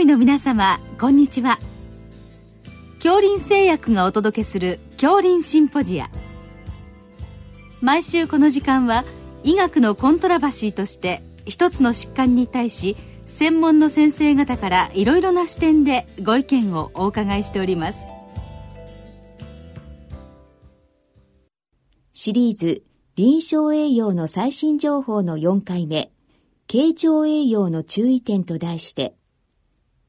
[0.00, 1.58] 医の皆様こんにちは。
[2.98, 6.10] 恐林製薬がお届けする恐林シンポジア。
[7.80, 9.04] 毎週この時間は
[9.42, 12.96] 医学のコントラバシーとして一つの疾患に対し
[13.26, 17.98] 専門の先生方からいろいろな視点でご意見をお伺いしております。
[22.12, 22.82] シリーズ
[23.16, 26.10] 臨床栄養の最新情報の4回目
[26.66, 29.14] 経腸栄養の注意点と題して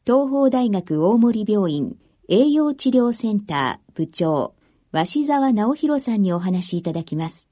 [0.08, 1.96] 東邦大学大森病院
[2.30, 4.54] 栄養治療センター部長
[4.92, 7.50] 鷲沢直弘さんにお話しいただきます。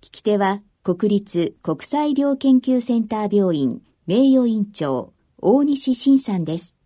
[0.00, 6.76] 聞き手は国立国際医療研究センター病院名誉院長大西晋さんです。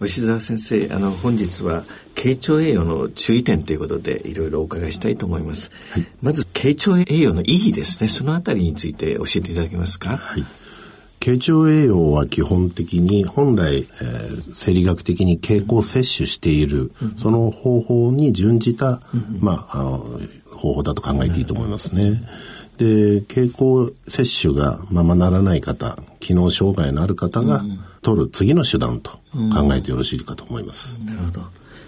[0.00, 1.84] 吉澤先生あの本日は
[2.16, 8.08] 経腸栄養の注意点ということでいろいろお伺いしたいと思います、はい、まず経腸栄養の意義ですね。
[8.08, 10.16] そのあたりについて教えていただけますか？
[10.16, 10.44] はい
[11.24, 22.20] 経腸栄養は基本的に本来、えー、生理学的に経口摂取している、うん、その方法に準じた、うん、まあ、あの方法だと考えていいと思いますね。
[22.76, 27.62] で、経口摂取がままならない方、機能障害のある方が
[28.02, 30.98] 取る次の手段と考えてよろしいかと思います。
[31.06, 31.40] なるほど。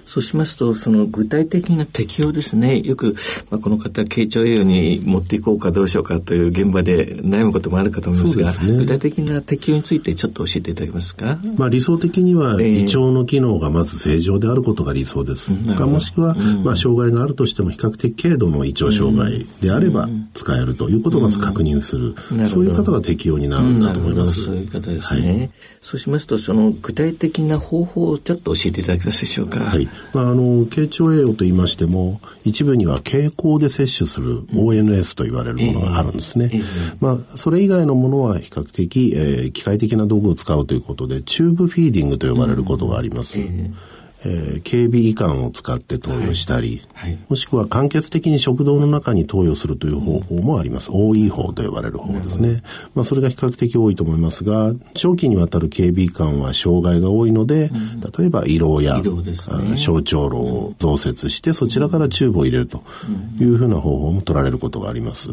[0.06, 2.80] そうしますと、その具体的な適用ですね。
[2.80, 3.16] よく、
[3.50, 11.38] まあ、この方、経腸栄養に持っていこうかどうしようかという現場で悩むこともあるかと思いますが、すね、具体的な適用についてちょっと教えていただけますか？
[11.56, 15.54] まあ、理想的には、胃腸の機能がまず正常であることが理想です。
[15.54, 22.14] えー、もしくは、まあ、障害があるとしても比較的軽度の胃腸障害であれば使えるということをまず確認する。
[22.48, 24.44] そういう方が適用になるんだと思います。
[24.44, 25.28] そういう方ですね。
[25.28, 29.60] はい、そうしますと、その具体的な方法をちょっと教えていただけますでしょうか？
[29.60, 29.88] はい。
[30.12, 36.50] まあ、あの、経腸栄養と言いましても、一部には経口で摂取する ONS と言われるものがあるんですね。
[37.00, 43.38] まあ、それ以外のものは比較的、えー、機械的な道具を使うということで、 tube feeding と呼ばれることがあります。
[43.38, 43.74] えー、
[44.64, 50.90] 経鼻胃管を使って投与したり、はいはい、もしくは間欠的に食道の中に投与するという方法もあります。
[50.90, 52.62] 多い法と呼ばれる方法ですね。
[52.94, 62.82] まあ、それが比較的多いと思いますが、長期にわたる経鼻胃管は障害が多いので、うん、例えば胃ろうや、ね、小腸瘻を造設して、そちらからチューブを入れると
[63.40, 65.30] いうふうな方法も取られることがあります。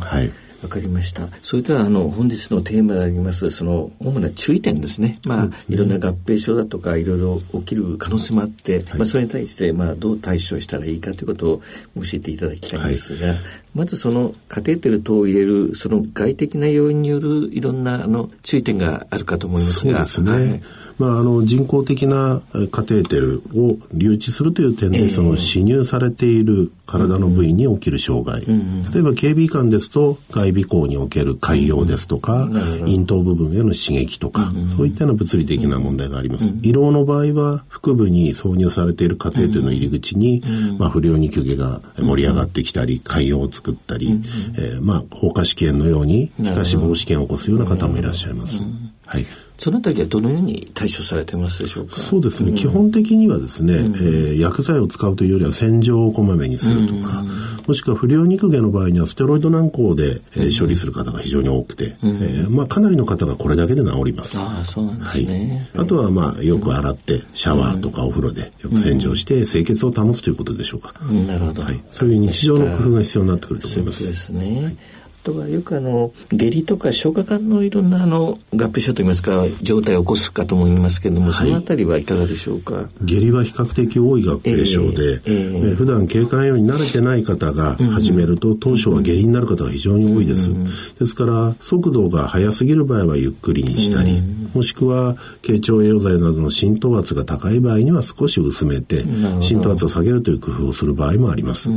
[0.00, 0.30] はい。
[0.62, 1.28] わかりました。
[1.42, 5.18] それでは、あの、本日のテーマであります、その、主な注意点ですね。
[5.24, 11.62] まあ、いろんな合併症だとか、いろいろ起きる可能性もあって、はい、まあ、それに対して、まあ、どう対処したらいいかということを
[11.96, 13.36] 教えていただきたいんですが、はい、
[13.74, 20.06] まずその、カテーテル等を入れる、その外的な要因によるいろんな、あの、注意点があるかと思いますが。
[20.06, 20.50] そうですね。
[20.50, 20.62] はい
[20.98, 22.40] まあ、あの人工的な
[22.70, 32.48] カテーテルを留置するという点で、その侵入されている体の部位に起きる障害、例えば警備官ですと外鼻孔における潰瘍ですとか、
[32.84, 36.54] 咽頭部分への刺激とか、そういったような物理的な問題があります。
[36.62, 40.42] 胃ろうの場合は腹部に挿入されているカテーテルの入り口に、
[40.78, 44.20] まあ、不良肉毛が盛り上がってきたり潰瘍を作ったり、
[44.56, 48.62] えー、まあ放火試験のように皮下脂肪試験を起こすような方もいらっしゃいます。
[49.06, 49.26] はい
[49.58, 51.96] そのあたりはどのように対処されてますでしょうか？
[51.96, 57.28] そうですね、うん、基本的にはですね、うん、えー、薬剤を使うというよりは洗浄をこまめにするとか、うん、
[57.66, 64.36] もしくは不良肉毛の場合にはステロイド軟膏で、えー、処理する方が非常に多くて、うん、えー、まあ、かなりの方がこれだけで治ります。
[64.38, 70.92] あそうなんですね、はい、あとは、まあ、よく洗って、シャワーとかお風呂でよく洗浄して、清潔を保つということでしょうか。
[71.02, 71.82] なるほど、はい。
[71.88, 74.02] そういう日常の工夫が必要になってくると思います。
[74.04, 74.64] そうですね。
[74.64, 74.76] はい
[75.26, 82.88] とはよくあの下痢とか消化管のいろんなあの合併症といいますか状態を起こすかと思いますけれども、はい、そのあたりはいかがでしょうか？
[83.02, 90.70] 下痢は比較的多い合併症で、えーえー、普段経管炎に慣れてない方が始めると、うん、当初は下痢になる方が非常に多いです、うん、で
[91.06, 99.02] すから速度が速すぎる場合はゆっくりにしたり、うん、もしくは経腸栄養剤などの浸透圧が高い場合には少し薄めて
[99.40, 101.70] 浸透圧を下げるという工夫をする場合もあります、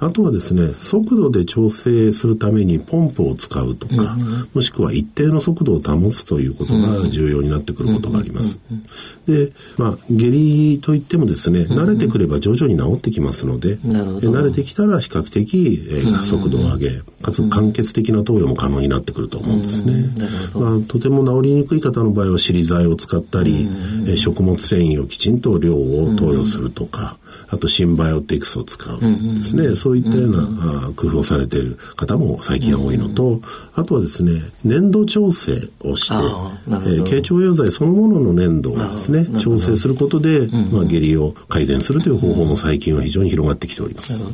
[0.00, 8.58] あとはですね速度で調整するためにポンプを使うとか、うん、もしくは一定の速度を保つということが重要になってくることがあります。
[9.26, 16.90] で、まあ、下痢といってもですね、慣れてくれば徐々に治ってきますので、慣れてきたら比較的、えー、速度を上げ、
[17.22, 20.10] かつ間欠的な投与も可能になってくると思うんですね。
[20.54, 23.66] まあ、とても治りにくい方の場合は、尻剤を使ったり、
[24.06, 27.16] えー、食物繊維をきちんと量を投与するとか、
[27.48, 29.00] あとシンバイオティクスを使う。
[29.00, 33.40] ですね、そういったような、あ工夫をされている方も最近は多いのと、
[33.74, 44.24] あとはですね粘度調整をして、えー、経腸溶剤そのものの粘度をですね調整することで、まあ、下痢を改善するという方法も最近は非常に広がってきております。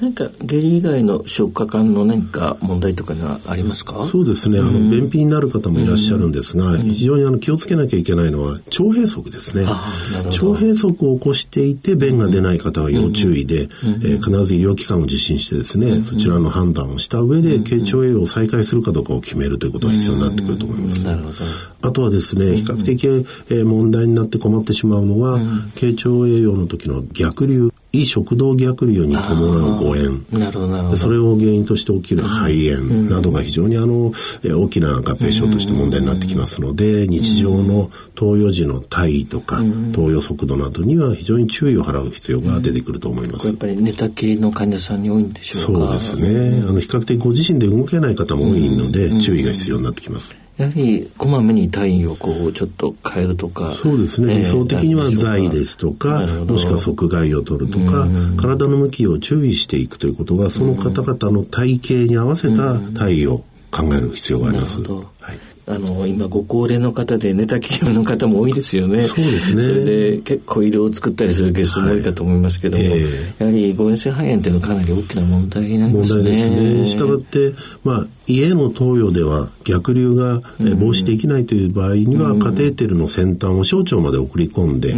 [0.00, 4.04] なるほど何か下痢以外の消化管の何か問題とかはありますか？
[4.06, 9.64] そうですね、あの便秘になる方もいらっしゃるんですが、非常にあの気をつけなきゃいけないのは腸閉塞ですね。
[9.64, 21.04] 腸閉塞を起こしていて便が出ない方は要注意で、えー、必ず医療機関を受診してですね、そちらの判断をした上で経腸栄養を再開するかどうかを決めるということが必要になってくると思います。
[21.06, 21.34] なるほど。
[21.80, 25.40] あとはですね、比較的、えー、問題になって困ってしまうのは、
[25.74, 34.12] 経腸栄養の時の逆流胃食道逆流に伴う誤嚥なるほどそれを原因として起きる肺炎などが非常にあの、
[34.44, 39.62] え大きな合併症として問題になってきますので、日常の投与時の体位とか、
[39.94, 43.46] 投与速度などには非常に注意を払う必要が出てくると思います。
[43.46, 46.62] やっぱり寝たきりの患者さんに多いんでしょうかそうですね。
[46.68, 50.36] あの比較的ご自身で動けない方も多いので、注意が必要になってきます。
[50.58, 53.70] やはりこまめに体位をこうちょっと変えるとか。
[53.72, 64.82] そうですね、理想的には剤ですとかもしくは側害を取るとか、体の向きを注意していくということがその方々の体型に合わせた体位を考える必要があります。
[64.82, 65.02] は
[65.32, 69.02] いあの、今ご高齢の方で寝たきりの方も多いですよね。
[69.02, 69.62] そうですね。
[69.62, 76.22] それで結構色を作ったりするケースも多いかと思いますけども、はいえー、やはり誤嚥性肺炎っていうのはかなり大きな問題になりますね。
[76.22, 76.86] 問題ですね。
[76.88, 77.52] したがって、
[77.84, 84.92] まあ、家の投与では逆流が防止できないという場合には、カテーテルの先端を小腸まで送り込んで、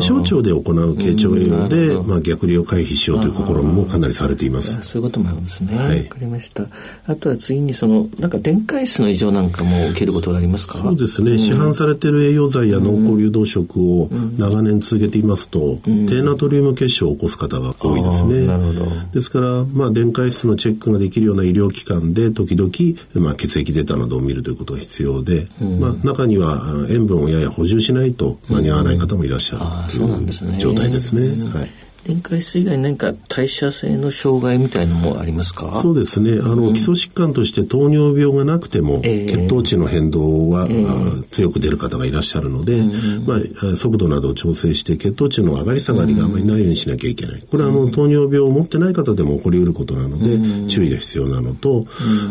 [0.00, 4.80] 小腸で行う経腸栄養で、まあ、逆流を回避しようという試みもかなりされています。
[4.82, 5.76] そういうこともあるんですね。
[5.76, 6.66] わ、はい、かりました。
[7.06, 11.38] あとは次にその、なんか電解質の異常なんかも起きることがありますかそうですね。
[11.38, 18.46] 市販されている栄養剤や濃厚流動食を長年続けていますと、低ナトリウム結晶を起こす方が多いですね。
[19.12, 22.72] ですから、まあ、電解質のチェックができるような医療機関で時々
[23.14, 31.50] まあ、血液データなどを見るということが必要で、うん、まあ、中には塩分をやや補充しないと間に合わない方もいらっしゃるという状態ですね。
[31.50, 35.80] はい電解質以外に何か代謝性の障害みたいのもありますか？
[35.80, 36.32] そうですね。
[36.42, 47.42] あの、うん、基礎疾患として糖尿病がなくても、えー、血糖値の変動は、えー、強く出る方がいらっしゃるので、うん、まあ、速度などを調整して血糖値の上がり下がりがあまりないようにしなきゃいけない。
[47.42, 51.86] これはあの、糖尿病を持ってない方でも起こりうることなので、うん、注意が必要なのと、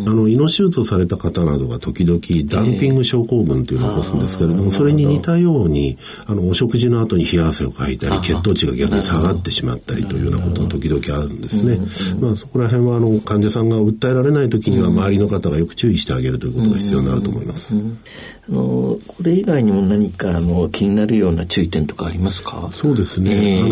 [0.06, 2.19] あの、胃の手術をされた方などが時々
[2.50, 11.79] ダンピング症候群というのを起こすんですけれども、えー、それに似たように、あの、お食事の後に冷や汗をかいたり、血糖値が逆に下がってしまったりというようなことが時々あるんですね。
[12.19, 17.75] まあそこら辺はあの患者さんが訴えられない時には周りの方がよく注意してあげるということが必要になると思います。
[18.49, 22.69] あのこれ以外にも何かあの気になるような注意点とかありますか？
[22.73, 23.59] そうですね。
[23.59, 23.67] えー、あ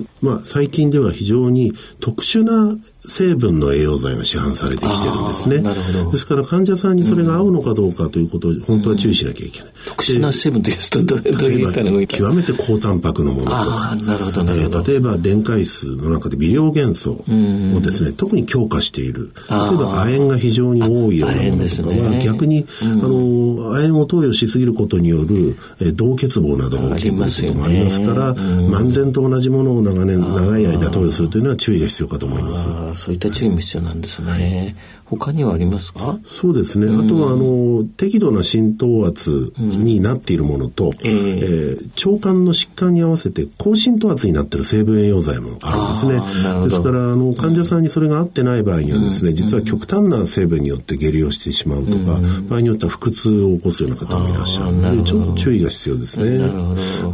[0.00, 2.76] のまあ最近では非常に特殊な
[3.08, 5.60] 成分の栄養剤が市販されてきてるんですね。
[5.60, 6.10] なるほど。
[6.12, 9.72] ですから患者さんにそれが合うのかどうかということを本当は注意しなきゃいけない。
[9.86, 11.18] 特殊な成分というとどう
[11.50, 13.96] いうたのが極めて高タンパクのものとか。
[13.96, 14.82] なるほど、なるほど。
[14.84, 19.30] 例えば電解質の中で微量元素をですね、特に強化している。
[19.50, 32.68] 例えば亜鉛が非常に多いようなものとかは、逆に、あの、亜鉛を投与しすぎることによる、え同欠乏などが起きることもありますから、漫然と同じものを長年、長い間投与するというのは注意が必要かと思います。
[32.98, 34.76] そういった注意も必要なんですね。
[35.06, 36.18] 他にはありますか？
[36.26, 36.86] そうですね。
[36.86, 46.64] あとは、あの、適度な浸透圧になっているものと、うん、えー、腸管の疾患に合わせて高浸透圧になっている成分栄養剤もあるんですね。
[46.68, 54.76] ですから、あの、患者さんにそれが合ってない場合にはですね、うん、実は極端な成分によって下痢をしてしまうとか、うん、場合によっては腹痛を起こすような方もいらっしゃる。
[54.76, 56.44] ので、ちょっと注意が必要ですね。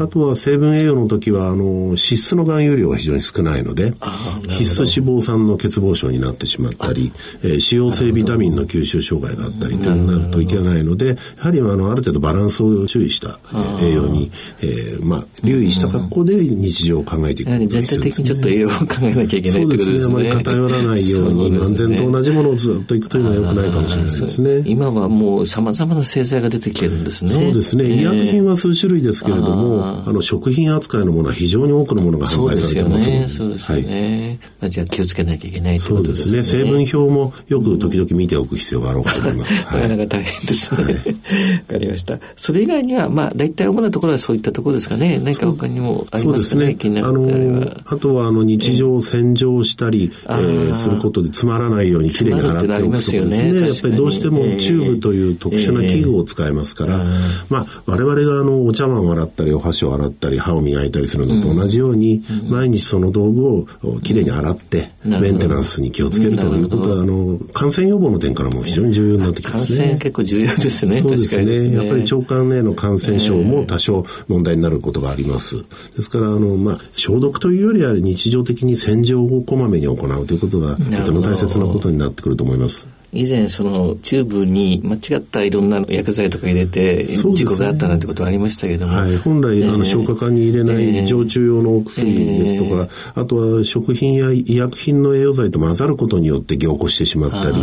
[0.01, 3.95] あとは成分栄養の時は、あの、脂質の含有量が非常に少ないので、
[4.49, 7.13] 必須脂肪酸の欠乏症になってしまったり、
[7.43, 13.39] えー、溶性ビタミンの吸収障害があったりとなるといけないので、やはりあのある程度バランスを注意した
[13.81, 20.05] 栄養に、えー、まあ留意した格好で日常を考えていくことが必要です、ね、全体的にちょっと栄養を考えなきゃいけないということですね。
[20.05, 24.63] あまり偏らないように、 漫然と同じものをずっといくというのは良くないかもしれないですね。
[24.67, 27.31] 今はもう様々な製剤が出てきてるんですね。
[27.31, 28.01] そうですね。
[28.01, 33.05] 医薬品は数種類ですけれども、あの食品扱いのものは非常に多くのものが販売されてます。
[33.05, 33.49] そうですよね。
[33.49, 34.27] そうですよね。
[34.27, 36.25] はい、まあ、じゃあ気をつけなきゃいけないということですね。
[36.25, 36.63] そうですね。
[36.65, 39.55] 成分表もよく時々見ておく必要があろうかと思います。
[39.65, 40.83] はい、なかなか大変ですね。
[40.83, 41.05] わ、はい、
[41.69, 42.19] かりました。
[42.37, 45.19] それ以外には、まあ、大体主なところはそういったところですかね。
[45.23, 46.75] 何か他にもありますかね？
[46.75, 53.53] ねあの、あとは、あの、日常洗浄したり、えー、えー、することで詰まらないようにきれいに洗っておくとかですね。
[53.53, 57.07] ねやっぱりどうしてもチューブという特殊な器具を使いますから、えー、
[57.49, 63.67] まあ、我々があの、お茶碗を洗ったり、お箸を洗ったり、歯を磨いたりするのと同じように、毎日その道具を
[64.03, 69.79] きれいに洗って、メンテナンスに気をつけるということは、あの、か感染予防の点からも非常に重要になってきますね。
[69.79, 71.01] 感染結構重要ですね。
[71.01, 71.59] そうですね。
[71.59, 75.65] すねやっぱり腸管への感染症も多少問題になることがあります。
[75.97, 82.94] ですから、あの、まあ、消毒というよりは日常的に洗浄をこまめに行うということがとても大切なことになってくると思います。
[83.15, 92.83] 以前そのチューブに間違ったいろんな薬剤とか入れて事故があったなんてことありましたけども、はい、本来、あの消化管に入れない常駐用のお薬ですとか、
[93.17, 97.57] えー、あとは食品や医薬品の栄養剤と混ざることによって凝固してしまったり、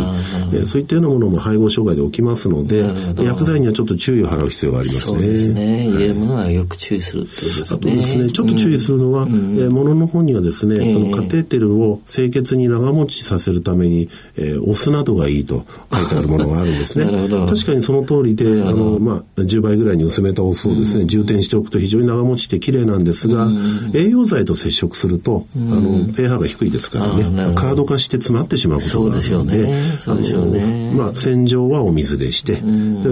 [0.52, 2.82] えー、そういったようなものも配合障害で起きますので
[3.22, 5.18] 薬剤にはちょっと注意を払う必要がありますね。
[5.18, 5.88] そうですね。
[5.88, 7.66] 入れるものはよく注意するっていうですね。
[7.72, 17.04] あとですねちょっと注意するのは、うん、えー、ものの本にはですね、えー、このカテーテルを清潔に長持ちさせるために、えー、お酢などがいいと書いてあるるものがあるんですね。
[17.46, 23.50] 確かにその通りで、あの、まあ、10倍ぐらいに薄めたお酢をですね、充填しておくと非常に長持ちして綺麗なんですが、
[23.92, 29.74] 栄養剤と接触すると、あの、pH が低いですからね、カード化して詰まってしまうことがあるので、
[30.06, 32.62] あの、まあ、洗浄はお水でして、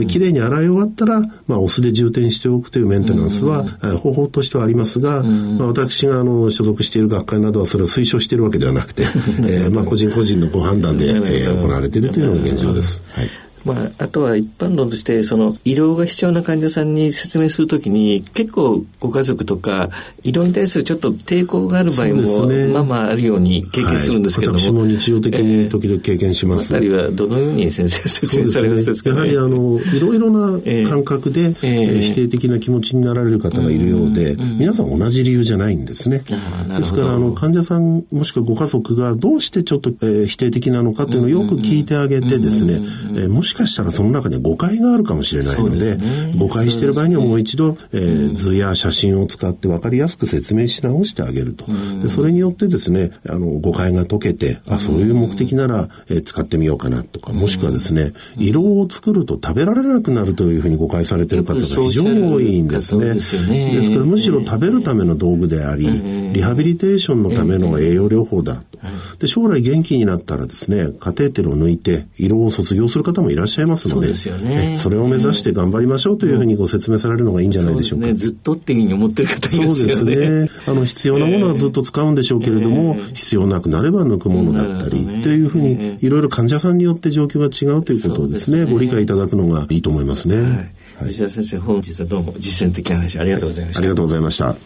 [0.06, 3.64] 綺麗に洗い終わったら、まあ、お酢で充填しておくというメンテナンスは、
[3.98, 9.02] 方法としてはありますが、まあ、私があの、所属している学会などはそれを推奨しているわけではなくて、
[9.42, 13.02] えー、まあ、個人個人のご判断で、えー、行われているというのが現状です。
[13.14, 19.90] はいまあ、あとは一般論としてその医療が必要な患者さんに説明するときに結構ご家族とか
[20.22, 26.74] 医療に対するちょっと抵抗がある場合も、ね、まあまああるように経験するんですけども、はい、私も日常的に時々経験します。
[26.74, 36.20] えー、あたりはどのように先生説明されますですか、ね、やはりあのいろいろな感覚で、えー、えー、否定的な気持ちになられる方がいるようで、うんうん、皆さん同じ理由じゃないんですね。
[36.20, 42.74] ですからあの患者さんもしくはご家族がどうしてちょっと、えー、否定的なのかというのをよく聞いてあげてですね、
[43.14, 51.66] えー、もしかしたらその中に誤解があるかもしれないので、ね、誤解している場合にはもう一度、えー、図や写真を使って分かりやすく説明し直してあげると。
[52.02, 63.14] でそれによってですね、あの、誤解が解けて、あ、そういう目的なら、えー、使ってみようかなとか、もしくはですね、色を作ると食べられなくなるというふうに誤解されている方が非常に多いんですね。
[63.14, 63.72] ですね。
[63.76, 68.78] ですからむしろ食べるための道具であり、リハビリテーションのための栄養療法だと。
[69.18, 74.76] で、将来元気になったらですね、カテーテルを抜いて色を卒業する方もいらっしゃいますので、そうですよね。
[74.78, 78.06] それを目指して頑張りましょうというふうにご説明されるのがいいんじゃないでしょうか。
[78.06, 79.94] うね、ずっとっていうふうに思ってる方いますよね。
[79.96, 80.50] そうですね。
[80.66, 90.72] あの、必要なものはずっと使うんでしょうけれども、えー、必要なくなれば抜くものだったり、ね、というふうに、いろいろ患者さんによって状況が違うということをですね、すねご理解いただくのがいいと思いますね。
[90.98, 91.10] はい。
[91.10, 93.78] 吉田先生、本日はどうも実践的な話ありがとうございました。
[93.80, 94.56] ありがとうございました。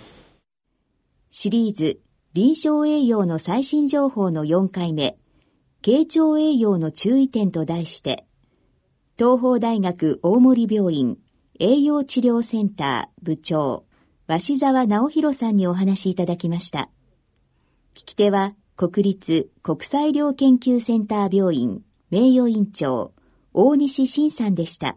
[1.31, 1.99] シリーズ、
[2.33, 5.16] 臨床栄養の最新情報の4回目、
[5.83, 8.25] 経腸栄養の注意点と題して、
[9.16, 11.18] 東邦大学大森病院
[11.61, 13.85] 栄養治療センター部長、
[14.26, 16.90] 鷲沢直弘さんにお話しいただきました。
[17.94, 23.12] 聞き手は、国立国際医療研究センター病院名誉院長、
[23.52, 24.97] 大西晋さんでした。